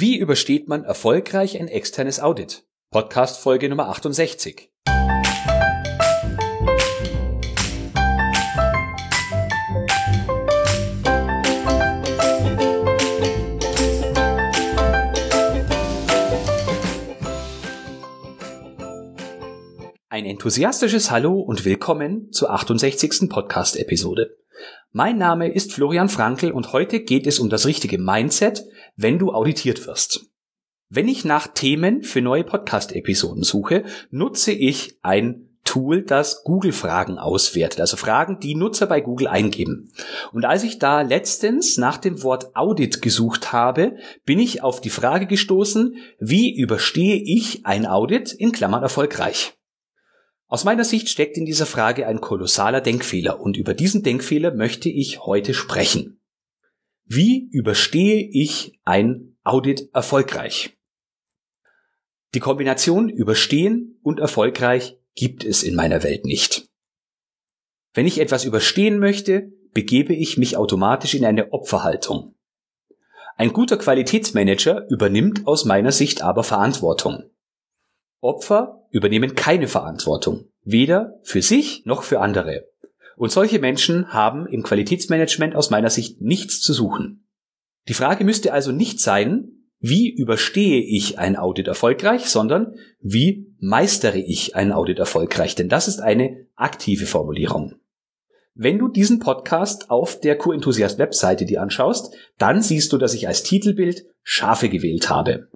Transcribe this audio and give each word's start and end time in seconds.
Wie 0.00 0.16
übersteht 0.16 0.68
man 0.68 0.84
erfolgreich 0.84 1.58
ein 1.58 1.66
externes 1.66 2.20
Audit? 2.20 2.62
Podcast 2.92 3.40
Folge 3.40 3.68
Nummer 3.68 3.88
68. 3.88 4.70
Ein 20.08 20.24
enthusiastisches 20.26 21.10
Hallo 21.10 21.40
und 21.40 21.64
willkommen 21.64 22.30
zur 22.30 22.50
68. 22.50 23.28
Podcast-Episode. 23.28 24.36
Mein 24.92 25.18
Name 25.18 25.52
ist 25.52 25.72
Florian 25.72 26.08
Frankl 26.08 26.50
und 26.50 26.72
heute 26.72 27.00
geht 27.00 27.26
es 27.26 27.38
um 27.38 27.50
das 27.50 27.66
richtige 27.66 27.98
Mindset, 27.98 28.64
wenn 28.96 29.18
du 29.18 29.32
auditiert 29.32 29.86
wirst. 29.86 30.26
Wenn 30.88 31.08
ich 31.08 31.24
nach 31.24 31.48
Themen 31.48 32.02
für 32.02 32.22
neue 32.22 32.44
Podcast-Episoden 32.44 33.42
suche, 33.42 33.84
nutze 34.10 34.52
ich 34.52 34.98
ein 35.02 35.48
Tool, 35.68 36.02
das 36.02 36.44
Google-Fragen 36.44 37.18
auswertet, 37.18 37.80
also 37.80 37.98
Fragen, 37.98 38.40
die 38.40 38.54
Nutzer 38.54 38.86
bei 38.86 39.02
Google 39.02 39.26
eingeben. 39.28 39.92
Und 40.32 40.46
als 40.46 40.64
ich 40.64 40.78
da 40.78 41.02
letztens 41.02 41.76
nach 41.76 41.98
dem 41.98 42.22
Wort 42.22 42.56
Audit 42.56 43.02
gesucht 43.02 43.52
habe, 43.52 43.96
bin 44.24 44.38
ich 44.38 44.62
auf 44.62 44.80
die 44.80 44.88
Frage 44.88 45.26
gestoßen, 45.26 45.96
wie 46.18 46.56
überstehe 46.56 47.16
ich 47.22 47.66
ein 47.66 47.84
Audit 47.84 48.32
in 48.32 48.52
Klammern 48.52 48.82
erfolgreich? 48.82 49.57
Aus 50.50 50.64
meiner 50.64 50.84
Sicht 50.84 51.10
steckt 51.10 51.36
in 51.36 51.44
dieser 51.44 51.66
Frage 51.66 52.06
ein 52.06 52.22
kolossaler 52.22 52.80
Denkfehler 52.80 53.38
und 53.38 53.58
über 53.58 53.74
diesen 53.74 54.02
Denkfehler 54.02 54.54
möchte 54.54 54.88
ich 54.88 55.20
heute 55.20 55.52
sprechen. 55.52 56.22
Wie 57.04 57.48
überstehe 57.52 58.26
ich 58.32 58.80
ein 58.84 59.36
Audit 59.44 59.90
erfolgreich? 59.92 60.78
Die 62.34 62.40
Kombination 62.40 63.10
überstehen 63.10 63.98
und 64.02 64.20
erfolgreich 64.20 64.98
gibt 65.14 65.44
es 65.44 65.62
in 65.62 65.74
meiner 65.74 66.02
Welt 66.02 66.24
nicht. 66.24 66.68
Wenn 67.92 68.06
ich 68.06 68.18
etwas 68.18 68.44
überstehen 68.44 68.98
möchte, 68.98 69.52
begebe 69.72 70.14
ich 70.14 70.38
mich 70.38 70.56
automatisch 70.56 71.14
in 71.14 71.26
eine 71.26 71.52
Opferhaltung. 71.52 72.34
Ein 73.36 73.52
guter 73.52 73.76
Qualitätsmanager 73.76 74.86
übernimmt 74.88 75.46
aus 75.46 75.64
meiner 75.64 75.92
Sicht 75.92 76.22
aber 76.22 76.42
Verantwortung. 76.42 77.30
Opfer 78.20 78.84
übernehmen 78.90 79.34
keine 79.34 79.68
Verantwortung, 79.68 80.46
weder 80.62 81.18
für 81.22 81.42
sich 81.42 81.84
noch 81.84 82.02
für 82.02 82.20
andere. 82.20 82.68
Und 83.16 83.32
solche 83.32 83.58
Menschen 83.58 84.12
haben 84.12 84.46
im 84.46 84.62
Qualitätsmanagement 84.62 85.54
aus 85.54 85.70
meiner 85.70 85.90
Sicht 85.90 86.20
nichts 86.20 86.60
zu 86.60 86.72
suchen. 86.72 87.26
Die 87.88 87.94
Frage 87.94 88.24
müsste 88.24 88.52
also 88.52 88.72
nicht 88.72 89.00
sein, 89.00 89.48
wie 89.80 90.10
überstehe 90.10 90.80
ich 90.80 91.18
ein 91.18 91.36
Audit 91.36 91.68
erfolgreich, 91.68 92.26
sondern 92.26 92.74
wie 93.00 93.54
meistere 93.60 94.18
ich 94.18 94.56
ein 94.56 94.72
Audit 94.72 94.98
erfolgreich? 94.98 95.54
Denn 95.54 95.68
das 95.68 95.86
ist 95.86 96.00
eine 96.00 96.46
aktive 96.56 97.06
Formulierung. 97.06 97.74
Wenn 98.54 98.78
du 98.78 98.88
diesen 98.88 99.20
Podcast 99.20 99.88
auf 99.88 100.18
der 100.18 100.36
Q-Enthusiast 100.36 100.98
Webseite 100.98 101.44
dir 101.44 101.62
anschaust, 101.62 102.12
dann 102.38 102.60
siehst 102.60 102.92
du, 102.92 102.98
dass 102.98 103.14
ich 103.14 103.28
als 103.28 103.44
Titelbild 103.44 104.04
Schafe 104.22 104.68
gewählt 104.68 105.08
habe. 105.08 105.48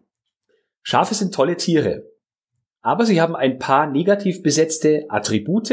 Schafe 0.82 1.14
sind 1.14 1.34
tolle 1.34 1.56
Tiere 1.56 2.11
aber 2.83 3.06
sie 3.06 3.20
haben 3.20 3.36
ein 3.36 3.58
paar 3.58 3.91
negativ 3.91 4.42
besetzte 4.42 5.06
Attribute, 5.08 5.72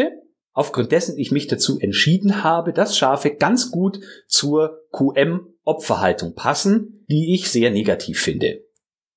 aufgrund 0.54 0.92
dessen 0.92 1.18
ich 1.18 1.32
mich 1.32 1.48
dazu 1.48 1.80
entschieden 1.80 2.44
habe, 2.44 2.72
dass 2.72 2.98
Schafe 2.98 3.32
ganz 3.32 3.72
gut 3.72 4.00
zur 4.28 4.82
QM-Opferhaltung 4.92 6.36
passen, 6.36 7.06
die 7.10 7.34
ich 7.34 7.50
sehr 7.50 7.72
negativ 7.72 8.22
finde. 8.22 8.62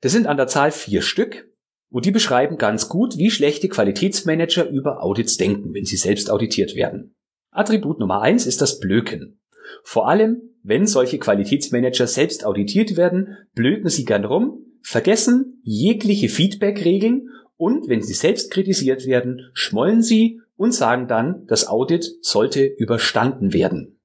Das 0.01 0.13
sind 0.13 0.27
an 0.27 0.37
der 0.37 0.48
Zahl 0.48 0.73
vier 0.73 1.03
Stück 1.03 1.48
und 1.91 2.07
die 2.07 2.11
beschreiben 2.11 2.57
ganz 2.57 2.89
gut, 2.89 3.19
wie 3.19 3.31
schlechte 3.31 3.69
Qualitätsmanager 3.69 4.69
über 4.69 5.03
Audits 5.03 5.37
denken, 5.37 5.75
wenn 5.75 5.85
sie 5.85 5.97
selbst 5.97 6.31
auditiert 6.31 6.75
werden. 6.75 7.15
Attribut 7.51 8.01
Nummer 8.01 8.23
eins 8.23 8.47
ist 8.47 8.63
das 8.63 8.80
Blöken. 8.80 9.41
Vor 9.85 10.09
allem, 10.09 10.41
wenn 10.63 10.86
solche 10.86 11.19
Qualitätsmanager 11.19 12.07
selbst 12.07 12.47
auditiert 12.47 12.97
werden, 12.97 13.36
blöken 13.55 13.91
sie 13.91 14.05
gern 14.05 14.24
rum, 14.24 14.64
vergessen 14.80 15.61
jegliche 15.63 16.29
Feedback-Regeln 16.29 17.29
und 17.62 17.89
wenn 17.89 18.02
sie 18.02 18.12
selbst 18.12 18.50
kritisiert 18.50 19.06
werden, 19.06 19.52
schmollen 19.55 20.02
sie 20.02 20.40
und 20.56 20.74
sagen 20.74 21.06
dann, 21.06 21.46
das 21.46 21.68
Audit 21.68 22.11
sollte 22.20 22.64
überstanden 22.64 23.52
werden. 23.52 24.00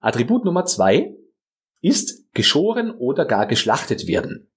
Attribut 0.00 0.44
Nummer 0.44 0.64
zwei 0.64 1.14
ist 1.80 2.24
geschoren 2.34 2.90
oder 2.90 3.24
gar 3.24 3.46
geschlachtet 3.46 4.08
werden. 4.08 4.50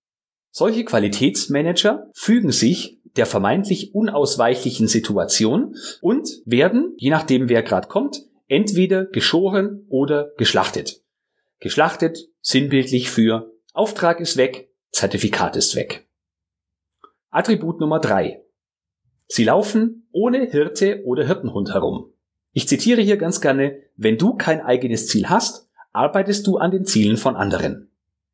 Solche 0.49 0.83
Qualitätsmanager 0.83 2.09
fügen 2.15 2.51
sich 2.51 2.99
der 3.17 3.27
vermeintlich 3.27 3.93
unausweichlichen 3.93 4.87
Situation 4.87 5.75
und 6.01 6.27
werden, 6.43 6.95
je 6.97 7.11
nachdem 7.11 7.49
wer 7.49 7.61
gerade 7.61 7.87
kommt, 7.87 8.25
entweder 8.47 9.05
geschoren 9.05 9.85
oder 9.89 10.31
geschlachtet. 10.39 11.03
Geschlachtet 11.59 12.17
sinnbildlich 12.41 13.11
für 13.11 13.53
Auftrag 13.73 14.19
ist 14.19 14.37
weg, 14.37 14.71
Zertifikat 14.89 15.55
ist 15.55 15.75
weg. 15.75 16.08
Attribut 17.31 17.79
Nummer 17.79 17.99
drei: 17.99 18.43
Sie 19.27 19.43
laufen 19.43 20.07
ohne 20.11 20.47
Hirte 20.49 21.03
oder 21.05 21.27
Hirtenhund 21.27 21.71
herum. 21.71 22.11
Ich 22.53 22.67
zitiere 22.67 23.01
hier 23.01 23.17
ganz 23.17 23.39
gerne, 23.39 23.83
wenn 23.95 24.17
du 24.17 24.33
kein 24.33 24.61
eigenes 24.61 25.07
Ziel 25.07 25.29
hast, 25.29 25.69
arbeitest 25.93 26.47
du 26.47 26.57
an 26.57 26.71
den 26.71 26.85
Zielen 26.85 27.17
von 27.17 27.35
anderen. 27.35 27.91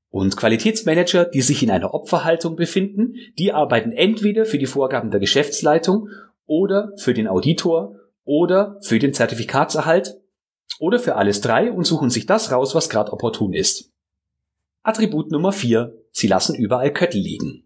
Und 0.09 0.37
Qualitätsmanager, 0.37 1.25
die 1.25 1.41
sich 1.41 1.61
in 1.61 1.71
einer 1.71 1.93
Opferhaltung 1.93 2.55
befinden, 2.55 3.15
die 3.37 3.51
arbeiten 3.51 3.91
entweder 3.91 4.45
für 4.45 4.59
die 4.59 4.65
Vorgaben 4.65 5.11
der 5.11 5.19
Geschäftsleitung 5.19 6.07
oder 6.45 6.93
für 6.95 7.13
den 7.13 7.27
Auditor 7.27 7.97
oder 8.23 8.79
für 8.81 8.99
den 8.99 9.13
Zertifikatserhalt 9.13 10.15
oder 10.79 10.99
für 10.99 11.15
alles 11.15 11.41
drei 11.41 11.69
und 11.69 11.83
suchen 11.83 12.09
sich 12.09 12.27
das 12.27 12.53
raus, 12.53 12.75
was 12.75 12.89
gerade 12.89 13.11
opportun 13.11 13.51
ist. 13.51 13.91
Attribut 14.83 15.31
Nummer 15.31 15.51
vier: 15.51 16.01
Sie 16.11 16.27
lassen 16.27 16.55
überall 16.55 16.93
Köttel 16.93 17.19
liegen. 17.19 17.64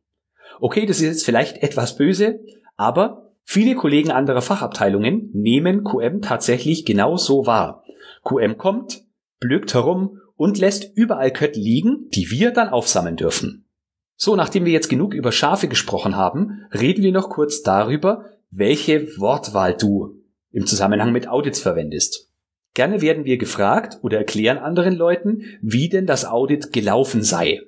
Okay, 0.59 0.86
das 0.86 0.97
ist 0.97 1.06
jetzt 1.06 1.25
vielleicht 1.25 1.64
etwas 1.64 1.96
böse, 1.96 2.40
aber 2.75 3.30
viele 3.44 3.75
Kollegen 3.75 4.12
anderer 4.12 4.42
Fachabteilungen 4.42 5.30
nehmen 5.34 5.84
QM 5.84 6.22
tatsächlich 6.22 6.86
genau 6.86 7.18
so 7.18 7.46
wahr. 7.46 7.84
QM 8.24 8.58
kommt, 8.58 9.03
blökt 9.40 9.74
herum 9.74 10.20
und 10.36 10.58
lässt 10.58 10.96
überall 10.96 11.31
Köttel 11.31 11.62
liegen, 11.62 12.09
die 12.09 12.31
wir 12.31 12.52
dann 12.52 12.70
aufsammeln 12.70 13.16
dürfen. 13.16 13.66
So, 14.16 14.36
nachdem 14.36 14.66
wir 14.66 14.74
jetzt 14.74 14.90
genug 14.90 15.14
über 15.14 15.31
Schafe 15.31 15.70
gesprochen 15.70 16.18
haben, 16.18 16.66
reden 16.74 17.03
wir 17.03 17.14
noch 17.14 17.30
kurz 17.30 17.62
darüber, 17.62 18.26
welche 18.52 19.18
Wortwahl 19.18 19.76
du 19.76 20.20
im 20.52 20.66
Zusammenhang 20.66 21.14
mit 21.14 21.28
Audits 21.30 21.62
verwendest. 21.62 22.30
Gerne 22.74 23.02
werden 23.02 23.24
wir 23.24 23.38
gefragt 23.38 24.00
oder 24.02 24.18
erklären 24.18 24.58
anderen 24.58 24.96
Leuten, 24.96 25.44
wie 25.62 25.90
denn 25.90 26.06
das 26.06 26.26
Audit 26.26 26.74
gelaufen 26.74 27.24
sei. 27.24 27.62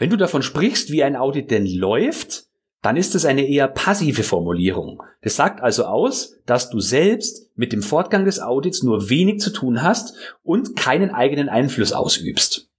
Wenn 0.00 0.08
du 0.08 0.16
davon 0.16 0.40
sprichst, 0.42 0.90
wie 0.90 1.04
ein 1.04 1.14
Audit 1.14 1.50
denn 1.50 1.66
läuft, 1.66 2.46
dann 2.80 2.96
ist 2.96 3.14
es 3.14 3.26
eine 3.26 3.46
eher 3.46 3.68
passive 3.68 4.22
Formulierung. 4.22 5.02
Das 5.20 5.36
sagt 5.36 5.60
also 5.62 5.84
aus, 5.84 6.38
dass 6.46 6.70
du 6.70 6.80
selbst 6.80 7.50
mit 7.54 7.74
dem 7.74 7.82
Fortgang 7.82 8.24
des 8.24 8.40
Audits 8.40 8.82
nur 8.82 9.10
wenig 9.10 9.40
zu 9.40 9.50
tun 9.50 9.82
hast 9.82 10.14
und 10.42 10.74
keinen 10.74 11.10
eigenen 11.10 11.50
Einfluss 11.50 11.92
ausübst. 11.92 12.70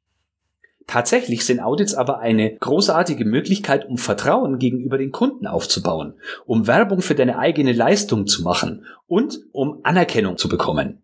Tatsächlich 0.88 1.46
sind 1.46 1.60
Audits 1.60 1.94
aber 1.94 2.22
eine 2.22 2.56
großartige 2.56 3.24
Möglichkeit, 3.24 3.88
um 3.88 4.00
Vertrauen 4.00 4.58
gegenüber 4.58 4.98
den 4.98 5.12
Kunden 5.12 5.46
aufzubauen, 5.46 6.16
um 6.48 6.66
Werbung 6.66 7.04
für 7.04 7.14
deine 7.14 7.38
eigene 7.38 7.72
Leistung 7.72 8.26
zu 8.26 8.42
machen 8.42 8.88
und 9.06 9.42
um 9.52 9.82
Anerkennung 9.84 10.38
zu 10.38 10.50
bekommen. 10.50 11.04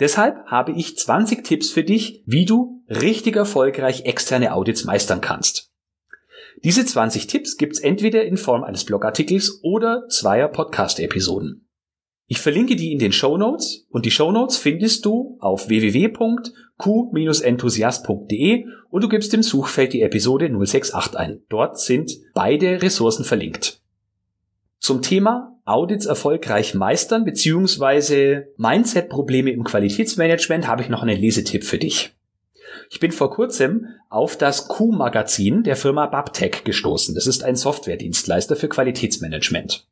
Deshalb 0.00 0.46
habe 0.46 0.72
ich 0.72 0.96
20 0.96 1.44
Tipps 1.44 1.70
für 1.70 1.82
dich, 1.82 2.22
wie 2.26 2.44
du 2.44 2.84
richtig 2.88 3.34
erfolgreich 3.36 4.04
externe 4.04 4.54
Audits 4.54 4.84
meistern 4.84 5.20
kannst. 5.20 5.72
Diese 6.64 6.84
20 6.84 7.26
Tipps 7.26 7.56
gibt's 7.56 7.80
entweder 7.80 8.24
in 8.24 8.36
Form 8.36 8.62
eines 8.64 8.84
Blogartikels 8.84 9.60
oder 9.62 10.06
zweier 10.08 10.48
Podcast-Episoden. 10.48 11.68
Ich 12.26 12.40
verlinke 12.40 12.76
die 12.76 12.92
in 12.92 12.98
den 12.98 13.12
Show 13.12 13.38
Notes 13.38 13.86
und 13.88 14.04
die 14.04 14.10
Show 14.10 14.30
Notes 14.32 14.58
findest 14.58 15.06
du 15.06 15.38
auf 15.40 15.68
www.q-enthusiast.de 15.68 18.64
und 18.90 19.04
du 19.04 19.08
gibst 19.08 19.32
im 19.34 19.42
Suchfeld 19.42 19.94
die 19.94 20.02
Episode 20.02 20.50
068 20.50 21.16
ein. 21.16 21.42
Dort 21.48 21.80
sind 21.80 22.12
beide 22.34 22.82
Ressourcen 22.82 23.24
verlinkt. 23.24 23.80
Zum 24.78 25.00
Thema 25.00 25.57
Audits 25.68 26.06
erfolgreich 26.06 26.74
meistern 26.74 27.24
bzw. 27.24 28.44
Mindset-Probleme 28.56 29.50
im 29.50 29.64
Qualitätsmanagement 29.64 30.66
habe 30.66 30.82
ich 30.82 30.88
noch 30.88 31.02
einen 31.02 31.20
Lesetipp 31.20 31.64
für 31.64 31.78
dich. 31.78 32.14
Ich 32.90 33.00
bin 33.00 33.12
vor 33.12 33.30
kurzem 33.30 33.86
auf 34.08 34.36
das 34.36 34.68
Q-Magazin 34.68 35.62
der 35.62 35.76
Firma 35.76 36.06
Babtech 36.06 36.64
gestoßen. 36.64 37.14
Das 37.14 37.26
ist 37.26 37.44
ein 37.44 37.56
Softwaredienstleister 37.56 38.56
für 38.56 38.68
Qualitätsmanagement. 38.68 39.86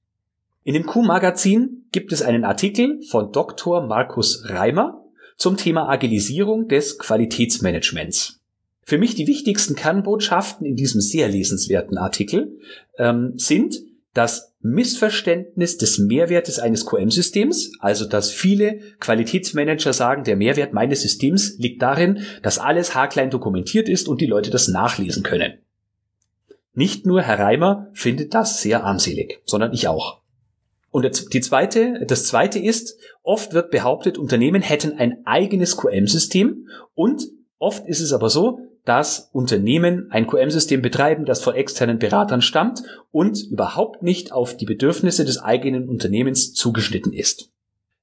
In 0.64 0.74
dem 0.74 0.86
Q-Magazin 0.86 1.84
gibt 1.92 2.12
es 2.12 2.22
einen 2.22 2.44
Artikel 2.44 3.00
von 3.02 3.32
Dr. 3.32 3.86
Markus 3.86 4.44
Reimer 4.46 5.04
zum 5.36 5.56
Thema 5.56 5.88
Agilisierung 5.88 6.68
des 6.68 6.98
Qualitätsmanagements. 6.98 8.40
Für 8.82 8.98
mich 8.98 9.14
die 9.14 9.26
wichtigsten 9.26 9.74
Kernbotschaften 9.74 10.66
in 10.66 10.76
diesem 10.76 11.00
sehr 11.00 11.28
lesenswerten 11.28 11.98
Artikel 11.98 12.58
ähm, 12.98 13.32
sind 13.36 13.76
das 14.14 14.54
Missverständnis 14.70 15.78
des 15.78 15.98
Mehrwertes 15.98 16.58
eines 16.58 16.86
QM-Systems, 16.86 17.72
also 17.78 18.06
dass 18.06 18.30
viele 18.30 18.80
Qualitätsmanager 19.00 19.92
sagen, 19.92 20.24
der 20.24 20.36
Mehrwert 20.36 20.72
meines 20.72 21.02
Systems 21.02 21.56
liegt 21.58 21.82
darin, 21.82 22.22
dass 22.42 22.58
alles 22.58 22.94
haarklein 22.94 23.30
dokumentiert 23.30 23.88
ist 23.88 24.08
und 24.08 24.20
die 24.20 24.26
Leute 24.26 24.50
das 24.50 24.68
nachlesen 24.68 25.22
können. 25.22 25.58
Nicht 26.74 27.06
nur 27.06 27.22
Herr 27.22 27.38
Reimer 27.38 27.88
findet 27.92 28.34
das 28.34 28.60
sehr 28.60 28.84
armselig, 28.84 29.40
sondern 29.44 29.72
ich 29.72 29.88
auch. 29.88 30.20
Und 30.90 31.32
die 31.32 31.40
zweite, 31.40 32.04
das 32.06 32.24
zweite 32.24 32.58
ist, 32.58 32.98
oft 33.22 33.52
wird 33.52 33.70
behauptet, 33.70 34.18
Unternehmen 34.18 34.62
hätten 34.62 34.98
ein 34.98 35.18
eigenes 35.26 35.76
QM-System 35.76 36.68
und 36.94 37.24
oft 37.58 37.86
ist 37.86 38.00
es 38.00 38.12
aber 38.12 38.30
so, 38.30 38.60
dass 38.86 39.30
Unternehmen 39.32 40.06
ein 40.10 40.28
QM-System 40.28 40.80
betreiben, 40.80 41.26
das 41.26 41.42
von 41.42 41.54
externen 41.54 41.98
Beratern 41.98 42.40
stammt 42.40 42.82
und 43.10 43.42
überhaupt 43.50 44.02
nicht 44.02 44.32
auf 44.32 44.56
die 44.56 44.64
Bedürfnisse 44.64 45.24
des 45.24 45.38
eigenen 45.38 45.88
Unternehmens 45.88 46.54
zugeschnitten 46.54 47.12
ist. 47.12 47.50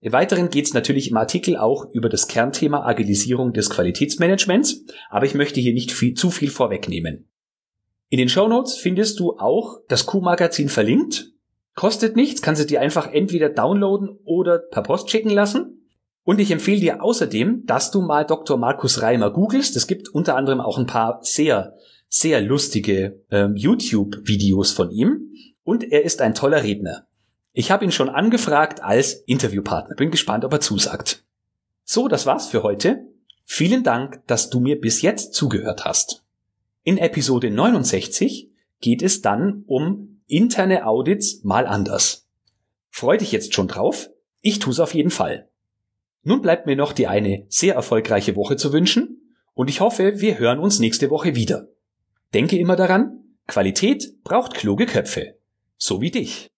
Im 0.02 0.12
Weiteren 0.12 0.50
geht 0.50 0.66
es 0.66 0.74
natürlich 0.74 1.10
im 1.10 1.16
Artikel 1.16 1.56
auch 1.56 1.90
über 1.94 2.10
das 2.10 2.28
Kernthema 2.28 2.86
Agilisierung 2.86 3.54
des 3.54 3.70
Qualitätsmanagements, 3.70 4.84
aber 5.10 5.26
ich 5.26 5.34
möchte 5.34 5.62
hier 5.62 5.74
nicht 5.74 5.94
viel, 5.94 6.16
zu 6.16 6.30
viel 6.30 6.50
vorwegnehmen. 6.50 7.30
In 8.10 8.18
den 8.18 8.28
Show 8.28 8.50
Notes 8.50 8.76
findest 8.76 9.22
du 9.22 9.38
auch 9.40 9.80
das 9.88 10.06
Q-Magazin 10.06 10.68
verlinkt. 10.68 11.32
Kostet 11.76 12.18
nichts, 12.18 12.42
kannst 12.42 12.62
du 12.62 12.66
dir 12.66 12.82
einfach 12.82 13.14
entweder 13.14 13.48
downloaden 13.48 14.20
oder 14.26 14.60
per 14.60 14.84
Post 14.84 15.10
schicken 15.10 15.30
lassen. 15.30 15.83
Und 16.24 16.40
ich 16.40 16.52
empfehle 16.52 16.80
dir 16.80 17.04
außerdem, 17.04 17.66
dass 17.66 17.92
du 17.92 18.02
mal 18.02 18.25
Dr. 18.25 18.58
Markus 18.58 19.02
Reimer 19.02 19.31
googelst. 19.31 19.75
Es 19.75 19.88
gibt 19.88 20.10
unter 20.10 20.36
anderem 20.36 20.62
auch 20.62 20.78
ein 20.78 20.86
paar 20.86 21.20
sehr, 21.22 21.75
sehr 22.08 22.42
lustige 22.42 23.22
ähm, 23.30 23.56
YouTube-Videos 23.56 24.72
von 24.72 24.92
ihm. 24.92 25.31
Und 25.64 25.84
er 25.92 26.04
ist 26.04 26.22
ein 26.22 26.34
toller 26.34 26.64
Redner. 26.64 27.08
Ich 27.52 27.72
habe 27.72 27.86
ihn 27.86 27.92
schon 27.92 28.10
angefragt 28.10 28.81
als 28.81 29.14
Interviewpartner. 29.14 29.96
Bin 29.96 30.12
gespannt, 30.12 30.46
ob 30.46 30.54
er 30.54 30.62
zusagt. 30.62 31.24
So, 31.84 32.08
das 32.08 32.25
war's 32.25 32.48
für 32.48 32.64
heute. 32.64 33.06
Vielen 33.44 33.84
Dank, 33.84 34.25
dass 34.28 34.50
du 34.50 34.60
mir 34.60 34.80
bis 34.80 35.02
jetzt 35.02 35.34
zugehört 35.34 35.86
hast. 35.86 36.24
In 36.84 36.98
Episode 36.98 37.52
69 37.52 38.50
geht 38.80 39.02
es 39.02 39.22
dann 39.22 39.64
um 39.68 40.22
interne 40.28 40.86
Audits 40.86 41.44
mal 41.44 41.68
anders. 41.68 42.28
Freu 42.90 43.18
dich 43.18 43.31
jetzt 43.31 43.54
schon 43.54 43.68
drauf? 43.68 44.10
Ich 44.42 44.60
tu's 44.60 44.80
auf 44.80 44.94
jeden 44.94 45.12
Fall. 45.12 45.50
Nun 46.24 46.42
bleibt 46.42 46.66
mir 46.66 46.75
noch 46.75 46.94
die 46.94 47.08
eine 47.08 47.46
sehr 47.50 47.75
erfolgreiche 47.75 48.36
Woche 48.36 48.56
zu 48.56 48.72
wünschen 48.74 49.36
und 49.54 49.70
ich 49.70 49.81
hoffe, 49.81 50.22
wir 50.22 50.40
hören 50.40 50.60
uns 50.60 50.80
nächste 50.80 51.10
Woche 51.10 51.36
wieder. 51.36 51.68
Denke 52.34 52.58
immer 52.58 52.75
daran, 52.75 53.24
Qualität 53.48 54.24
braucht 54.24 54.54
kluge 54.54 54.86
Köpfe. 54.86 55.38
So 55.78 56.02
wie 56.02 56.12
dich. 56.12 56.50